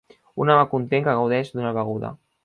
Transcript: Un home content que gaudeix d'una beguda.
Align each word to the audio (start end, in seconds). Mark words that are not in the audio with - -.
Un 0.43 0.51
home 0.53 0.63
content 0.71 1.05
que 1.07 1.13
gaudeix 1.19 1.51
d'una 1.59 1.75
beguda. 1.79 2.11